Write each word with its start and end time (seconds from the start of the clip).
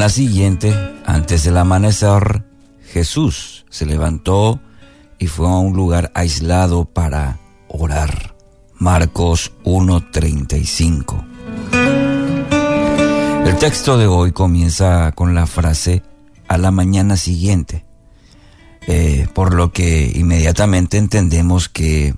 mañana 0.00 0.14
siguiente, 0.14 0.74
antes 1.04 1.44
del 1.44 1.58
amanecer, 1.58 2.42
Jesús 2.90 3.66
se 3.68 3.84
levantó 3.84 4.58
y 5.18 5.26
fue 5.26 5.46
a 5.46 5.58
un 5.58 5.76
lugar 5.76 6.10
aislado 6.14 6.86
para 6.86 7.38
orar. 7.68 8.34
Marcos 8.78 9.52
1:35. 9.62 11.22
El 13.44 13.56
texto 13.58 13.98
de 13.98 14.06
hoy 14.06 14.32
comienza 14.32 15.12
con 15.12 15.34
la 15.34 15.46
frase 15.46 16.02
a 16.48 16.56
la 16.56 16.70
mañana 16.70 17.18
siguiente, 17.18 17.84
eh, 18.86 19.28
por 19.34 19.52
lo 19.52 19.70
que 19.70 20.10
inmediatamente 20.14 20.96
entendemos 20.96 21.68
que 21.68 22.14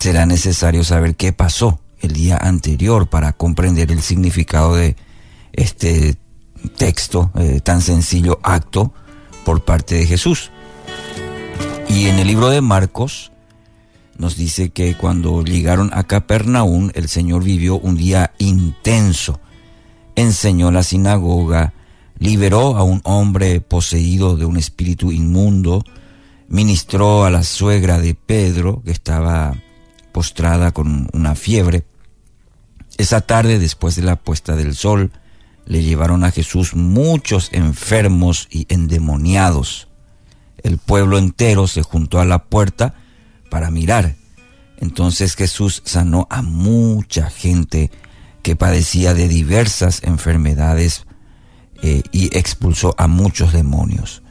será 0.00 0.26
necesario 0.26 0.82
saber 0.82 1.14
qué 1.14 1.32
pasó 1.32 1.78
el 2.00 2.14
día 2.14 2.36
anterior 2.36 3.08
para 3.08 3.32
comprender 3.32 3.92
el 3.92 4.02
significado 4.02 4.74
de 4.74 4.96
este 5.52 6.16
texto, 6.76 7.30
eh, 7.36 7.60
tan 7.62 7.80
sencillo 7.80 8.38
acto 8.42 8.92
por 9.44 9.64
parte 9.64 9.96
de 9.96 10.06
Jesús. 10.06 10.50
Y 11.88 12.06
en 12.06 12.18
el 12.18 12.26
libro 12.26 12.48
de 12.48 12.60
Marcos 12.60 13.32
nos 14.16 14.36
dice 14.36 14.70
que 14.70 14.96
cuando 14.96 15.42
llegaron 15.42 15.90
a 15.92 16.04
Capernaum, 16.04 16.90
el 16.94 17.08
Señor 17.08 17.44
vivió 17.44 17.78
un 17.78 17.96
día 17.96 18.32
intenso. 18.38 19.40
Enseñó 20.14 20.70
la 20.70 20.82
sinagoga, 20.82 21.72
liberó 22.18 22.76
a 22.76 22.82
un 22.82 23.00
hombre 23.04 23.60
poseído 23.60 24.36
de 24.36 24.44
un 24.44 24.56
espíritu 24.56 25.10
inmundo, 25.12 25.84
ministró 26.48 27.24
a 27.24 27.30
la 27.30 27.42
suegra 27.42 27.98
de 27.98 28.14
Pedro, 28.14 28.82
que 28.84 28.92
estaba 28.92 29.54
postrada 30.12 30.70
con 30.70 31.08
una 31.12 31.34
fiebre. 31.34 31.84
Esa 32.98 33.22
tarde, 33.22 33.58
después 33.58 33.96
de 33.96 34.02
la 34.02 34.16
puesta 34.16 34.54
del 34.54 34.74
sol, 34.74 35.10
le 35.66 35.82
llevaron 35.82 36.24
a 36.24 36.30
Jesús 36.30 36.74
muchos 36.74 37.50
enfermos 37.52 38.48
y 38.50 38.66
endemoniados. 38.68 39.88
El 40.62 40.78
pueblo 40.78 41.18
entero 41.18 41.66
se 41.66 41.82
juntó 41.82 42.20
a 42.20 42.24
la 42.24 42.44
puerta 42.44 42.94
para 43.50 43.70
mirar. 43.70 44.16
Entonces 44.78 45.36
Jesús 45.36 45.82
sanó 45.84 46.26
a 46.30 46.42
mucha 46.42 47.30
gente 47.30 47.90
que 48.42 48.56
padecía 48.56 49.14
de 49.14 49.28
diversas 49.28 50.02
enfermedades 50.02 51.04
eh, 51.82 52.02
y 52.12 52.36
expulsó 52.36 52.94
a 52.98 53.06
muchos 53.06 53.52
demonios. 53.52 54.22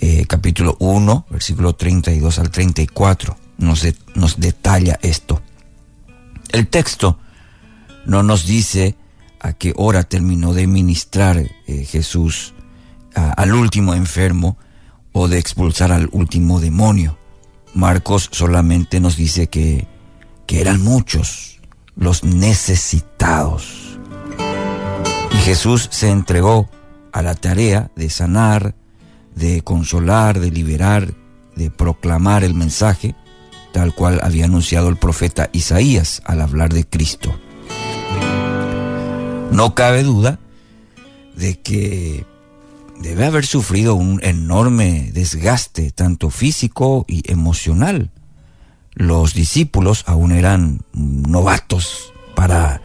Eh, 0.00 0.26
capítulo 0.26 0.76
1, 0.80 1.26
versículo 1.30 1.74
32 1.74 2.38
al 2.38 2.50
34 2.50 3.36
nos, 3.58 3.86
nos 4.14 4.38
detalla 4.40 4.98
esto. 5.02 5.40
El 6.50 6.68
texto 6.68 7.18
no 8.04 8.22
nos 8.22 8.46
dice 8.46 8.96
a 9.42 9.52
qué 9.52 9.74
hora 9.76 10.04
terminó 10.04 10.54
de 10.54 10.66
ministrar 10.66 11.36
eh, 11.38 11.84
Jesús 11.84 12.54
al 13.14 13.52
último 13.54 13.92
enfermo 13.92 14.56
o 15.12 15.28
de 15.28 15.38
expulsar 15.38 15.92
al 15.92 16.08
último 16.12 16.60
demonio. 16.60 17.18
Marcos 17.74 18.30
solamente 18.32 19.00
nos 19.00 19.16
dice 19.16 19.48
que, 19.48 19.86
que 20.46 20.62
eran 20.62 20.82
muchos 20.82 21.60
los 21.94 22.24
necesitados. 22.24 23.98
Y 25.32 25.36
Jesús 25.38 25.88
se 25.90 26.10
entregó 26.10 26.70
a 27.12 27.20
la 27.20 27.34
tarea 27.34 27.90
de 27.96 28.08
sanar, 28.08 28.74
de 29.34 29.62
consolar, 29.62 30.40
de 30.40 30.50
liberar, 30.50 31.14
de 31.56 31.70
proclamar 31.70 32.44
el 32.44 32.54
mensaje, 32.54 33.14
tal 33.72 33.94
cual 33.94 34.20
había 34.22 34.46
anunciado 34.46 34.88
el 34.88 34.96
profeta 34.96 35.50
Isaías 35.52 36.22
al 36.24 36.40
hablar 36.40 36.72
de 36.72 36.84
Cristo. 36.86 37.34
No 39.52 39.74
cabe 39.74 40.02
duda 40.02 40.38
de 41.36 41.60
que 41.60 42.24
debe 43.00 43.26
haber 43.26 43.46
sufrido 43.46 43.94
un 43.94 44.20
enorme 44.22 45.10
desgaste, 45.12 45.90
tanto 45.90 46.30
físico 46.30 47.04
y 47.06 47.30
emocional. 47.30 48.10
Los 48.94 49.34
discípulos 49.34 50.04
aún 50.06 50.32
eran 50.32 50.80
novatos 50.92 52.12
para 52.34 52.82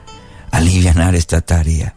aliviar 0.52 1.16
esta 1.16 1.42
tarea. 1.42 1.96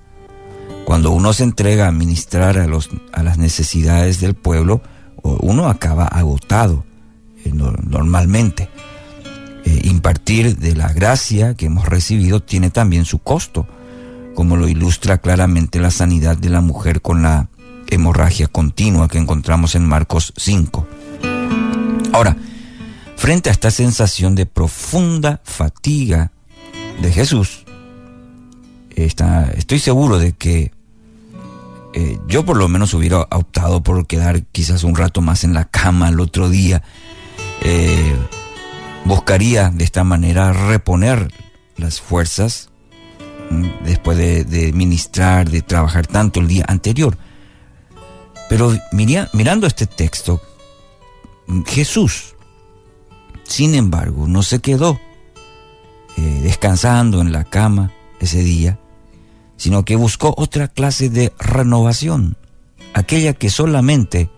Cuando 0.85 1.13
uno 1.13 1.33
se 1.33 1.45
entrega 1.45 1.89
a 1.89 1.93
ministrar 1.93 2.59
a, 2.59 2.67
los, 2.67 2.91
a 3.13 3.23
las 3.23 3.39
necesidades 3.39 4.21
del 4.21 4.35
pueblo, 4.35 4.83
uno 5.23 5.69
acaba 5.69 6.07
agotado 6.07 6.85
eh, 7.45 7.53
normalmente. 7.53 8.69
Eh, 9.65 9.83
impartir 9.85 10.57
de 10.57 10.75
la 10.75 10.93
gracia 10.93 11.55
que 11.55 11.67
hemos 11.67 11.87
recibido 11.87 12.41
tiene 12.41 12.71
también 12.71 13.05
su 13.05 13.19
costo 13.19 13.67
como 14.41 14.57
lo 14.57 14.69
ilustra 14.69 15.19
claramente 15.19 15.81
la 15.81 15.91
sanidad 15.91 16.35
de 16.35 16.49
la 16.49 16.63
mujer 16.63 17.03
con 17.03 17.21
la 17.21 17.51
hemorragia 17.89 18.47
continua 18.47 19.07
que 19.07 19.19
encontramos 19.19 19.75
en 19.75 19.85
Marcos 19.85 20.33
5. 20.35 20.89
Ahora, 22.15 22.39
frente 23.19 23.51
a 23.51 23.53
esta 23.53 23.71
sensación 23.71 24.35
de 24.35 24.47
profunda 24.47 25.43
fatiga 25.45 26.33
de 27.03 27.13
Jesús, 27.13 27.67
estoy 28.97 29.79
seguro 29.79 30.19
de 30.19 30.33
que 30.33 30.73
eh, 31.93 32.19
yo 32.27 32.43
por 32.43 32.57
lo 32.57 32.67
menos 32.67 32.95
hubiera 32.95 33.21
optado 33.31 33.83
por 33.83 34.07
quedar 34.07 34.43
quizás 34.45 34.85
un 34.85 34.97
rato 34.97 35.21
más 35.21 35.45
en 35.45 35.53
la 35.53 35.67
cama 35.67 36.09
el 36.09 36.19
otro 36.19 36.49
día. 36.49 36.83
Eh, 37.61 38.17
buscaría 39.05 39.69
de 39.69 39.85
esta 39.85 40.03
manera 40.03 40.55
reponer 40.55 41.31
las 41.77 42.01
fuerzas 42.01 42.70
después 43.85 44.17
de, 44.17 44.73
ministrar, 44.73 45.51
de 45.51 45.63
trabajar 45.63 46.07
tanto 46.07 46.41
el 46.41 46.49
día 46.49 46.65
anterior. 46.69 47.17
Pero 48.49 48.77
mirando 48.93 49.67
este 49.67 49.87
texto, 49.87 50.41
Jesús, 51.67 52.35
sin 53.45 53.75
embargo, 53.75 54.27
no 54.27 54.43
se 54.43 54.61
quedó 54.61 55.01
eh, 56.17 56.41
descansando 56.43 57.21
en 57.21 57.33
la 57.33 57.45
cama 57.45 57.93
ese 58.21 58.43
día, 58.43 58.79
sino 59.57 59.85
que 59.85 59.97
buscó 59.97 60.35
otra 60.37 60.69
clase 60.69 61.11
de 61.11 61.33
renovación, 61.39 62.37
aquella 62.95 63.35
que 63.35 63.51
solamente 63.51 64.31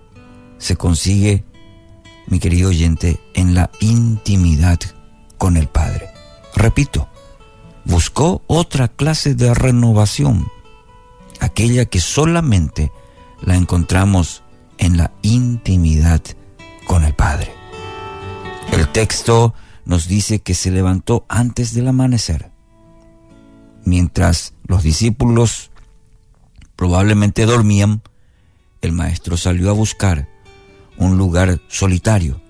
se 0.59 0.77
consigue, 0.77 1.45
mi 2.27 2.39
querido 2.39 2.71
oyente, 2.71 3.21
en 3.35 3.55
la 3.55 3.71
intimidad 3.81 4.79
con 5.39 5.57
el 5.57 5.69
Padre. 5.69 6.09
Repito, 6.55 7.09
buscó 7.85 8.43
otra 8.47 8.89
clase 8.89 9.35
de 9.35 9.55
renovación, 9.55 10.49
aquella 11.41 11.85
que 11.87 12.01
solamente 12.01 12.93
la 13.41 13.57
encontramos 13.57 14.43
en 14.79 14.97
la 14.97 15.13
intimidad 15.23 16.23
con 16.87 17.05
el 17.05 17.15
Padre. 17.15 17.53
El 18.73 18.89
texto 18.89 19.55
nos 19.85 20.09
dice 20.09 20.41
que 20.41 20.55
se 20.55 20.71
levantó 20.71 21.25
antes 21.29 21.75
del 21.75 21.89
amanecer, 21.89 22.51
mientras 23.85 24.55
los 24.67 24.83
discípulos 24.83 25.71
probablemente 26.77 27.47
dormían, 27.47 28.03
el 28.81 28.93
maestro 28.93 29.37
salió 29.37 29.71
a 29.71 29.75
buscar 29.75 30.29
un 30.97 31.17
lugar 31.19 31.61
solitario 31.69 32.41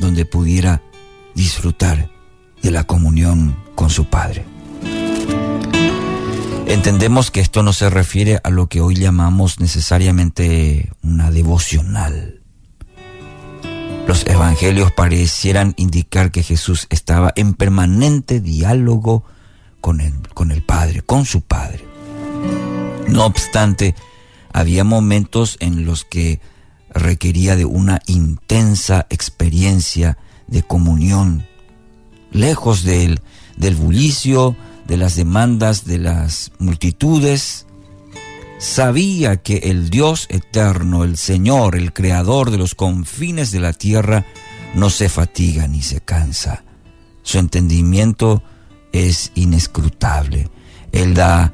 donde 0.00 0.24
pudiera 0.24 0.82
disfrutar 1.34 2.10
de 2.62 2.70
la 2.70 2.84
comunión 2.84 3.56
con 3.74 3.90
su 3.90 4.06
Padre. 4.06 4.44
Entendemos 6.66 7.30
que 7.30 7.40
esto 7.40 7.62
no 7.62 7.72
se 7.72 7.90
refiere 7.90 8.40
a 8.42 8.50
lo 8.50 8.68
que 8.68 8.80
hoy 8.80 8.94
llamamos 8.94 9.60
necesariamente 9.60 10.90
una 11.02 11.30
devocional. 11.30 12.40
Los 14.06 14.26
evangelios 14.26 14.90
parecieran 14.92 15.74
indicar 15.76 16.30
que 16.30 16.42
Jesús 16.42 16.86
estaba 16.90 17.32
en 17.36 17.54
permanente 17.54 18.40
diálogo 18.40 19.24
con 19.80 20.00
el, 20.00 20.14
con 20.34 20.50
el 20.50 20.62
Padre, 20.62 21.02
con 21.02 21.24
su 21.24 21.42
Padre. 21.42 21.84
No 23.08 23.26
obstante, 23.26 23.94
había 24.52 24.84
momentos 24.84 25.56
en 25.60 25.84
los 25.84 26.04
que 26.04 26.40
requería 26.90 27.56
de 27.56 27.64
una 27.64 28.00
intensa 28.06 29.06
experiencia 29.10 30.18
de 30.46 30.62
comunión, 30.62 31.46
lejos 32.32 32.82
del, 32.82 33.20
del 33.56 33.76
bullicio, 33.76 34.56
de 34.86 34.96
las 34.96 35.16
demandas 35.16 35.84
de 35.84 35.98
las 35.98 36.52
multitudes, 36.58 37.66
sabía 38.58 39.36
que 39.36 39.56
el 39.64 39.90
Dios 39.90 40.26
eterno, 40.28 41.04
el 41.04 41.16
Señor, 41.16 41.76
el 41.76 41.92
Creador 41.92 42.50
de 42.50 42.58
los 42.58 42.74
confines 42.74 43.50
de 43.50 43.60
la 43.60 43.72
tierra, 43.72 44.24
no 44.74 44.90
se 44.90 45.08
fatiga 45.08 45.68
ni 45.68 45.82
se 45.82 46.00
cansa. 46.00 46.64
Su 47.22 47.38
entendimiento 47.38 48.42
es 48.92 49.32
inescrutable. 49.34 50.48
Él 50.92 51.14
da 51.14 51.52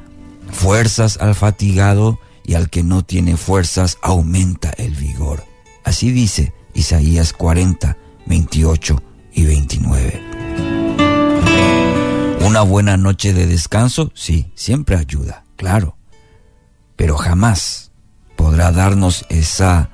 fuerzas 0.51 1.19
al 1.19 1.35
fatigado 1.35 2.19
y 2.45 2.55
al 2.55 2.71
que 2.71 2.83
no 2.83 3.05
tiene 3.05 3.37
fuerzas 3.37 3.99
aumenta 4.03 4.71
el 4.71 4.95
vigor. 4.95 5.45
Así 5.85 6.11
dice 6.11 6.53
Isaías 6.75 7.33
40, 7.33 7.97
28 8.27 9.03
y 9.33 9.45
29. 9.45 10.28
Una 12.59 12.69
buena 12.69 12.97
noche 12.97 13.33
de 13.33 13.47
descanso, 13.47 14.11
sí, 14.17 14.51
siempre 14.57 14.97
ayuda, 14.97 15.45
claro, 15.55 15.97
pero 16.97 17.17
jamás 17.17 17.93
podrá 18.35 18.73
darnos 18.73 19.25
esa 19.29 19.91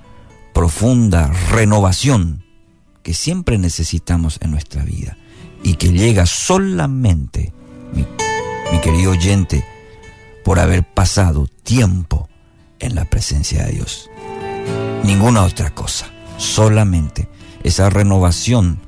profunda 0.55 1.27
renovación 1.51 2.43
que 3.03 3.13
siempre 3.13 3.59
necesitamos 3.59 4.39
en 4.41 4.51
nuestra 4.51 4.83
vida 4.83 5.19
y 5.63 5.75
que 5.75 5.93
llega 5.93 6.25
solamente, 6.25 7.53
mi, 7.93 8.07
mi 8.73 8.81
querido 8.81 9.11
oyente, 9.11 9.63
por 10.43 10.59
haber 10.59 10.85
pasado 10.85 11.47
tiempo 11.65 12.31
en 12.79 12.95
la 12.95 13.05
presencia 13.05 13.67
de 13.67 13.73
Dios. 13.73 14.09
Ninguna 15.03 15.43
otra 15.43 15.75
cosa, 15.75 16.07
solamente 16.39 17.29
esa 17.63 17.91
renovación 17.91 18.81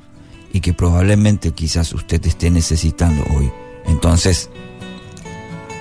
y 0.51 0.61
que 0.61 0.73
probablemente 0.73 1.51
quizás 1.51 1.93
usted 1.93 2.25
esté 2.25 2.49
necesitando 2.49 3.23
hoy. 3.37 3.51
Entonces, 3.87 4.49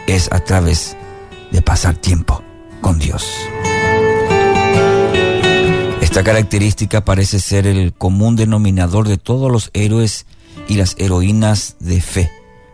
es 0.07 0.31
a 0.33 0.41
través 0.41 0.97
de 1.51 1.63
pasar 1.63 1.97
tiempo 1.97 2.43
con 2.81 2.99
Dios. 2.99 3.27
Esta 6.01 6.25
característica 6.25 7.05
parece 7.05 7.41
ser 7.41 7.67
el 7.67 7.93
común 7.93 8.37
denominador 8.37 9.07
de 9.07 9.19
todos 9.19 9.53
los 9.53 9.71
héroes 9.75 10.27
y 10.69 10.75
las 10.77 10.95
heroínas 10.99 11.77
de 11.79 12.01
fe 12.01 12.31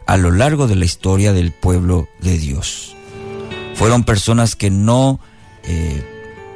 a 0.06 0.16
lo 0.16 0.30
largo 0.30 0.66
de 0.66 0.76
la 0.76 0.84
historia 0.84 1.32
del 1.32 1.52
pueblo 1.52 2.08
de 2.20 2.38
Dios. 2.38 2.94
Fueron 3.74 4.04
personas 4.04 4.54
que 4.54 4.70
no 4.70 5.18
eh, 5.64 6.04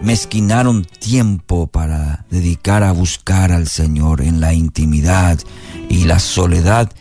mezquinaron 0.00 0.84
tiempo 0.84 1.66
para 1.66 2.24
dedicar 2.30 2.82
a 2.82 2.92
buscar 2.92 3.52
al 3.52 3.66
Señor 3.66 4.20
en 4.20 4.40
la 4.40 4.52
intimidad 4.52 5.38
y 5.88 6.04
la 6.04 6.18
soledad 6.18 6.92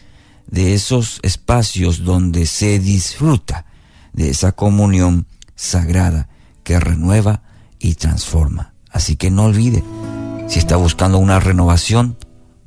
de 0.47 0.74
esos 0.74 1.19
espacios 1.24 2.03
donde 2.03 2.45
se 2.45 2.80
disfruta 2.80 3.65
de 4.13 4.30
esa 4.30 4.51
comunión 4.53 5.27
sagrada 5.56 6.30
que 6.63 6.80
renueva 6.80 7.44
y 7.80 7.95
transforma. 7.95 8.74
Así 8.89 9.15
que 9.15 9.30
no 9.30 9.44
olvide, 9.45 9.83
si 10.47 10.59
está 10.59 10.77
buscando 10.77 11.18
una 11.18 11.39
renovación, 11.39 12.18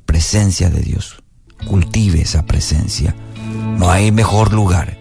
presencia 0.05 0.69
de 0.69 0.81
Dios. 0.81 1.23
Cultive 1.67 2.21
esa 2.21 2.45
presencia. 2.45 3.15
No 3.77 3.91
hay 3.91 4.11
mejor 4.11 4.53
lugar 4.53 4.97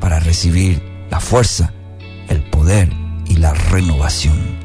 para 0.00 0.20
recibir 0.20 0.82
la 1.10 1.20
fuerza, 1.20 1.72
el 2.28 2.42
poder 2.50 2.90
y 3.26 3.36
la 3.36 3.52
renovación. 3.54 4.63